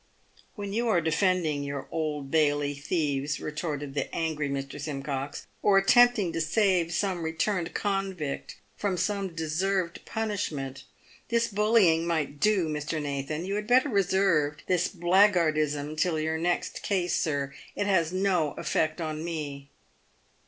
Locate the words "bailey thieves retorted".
2.31-3.93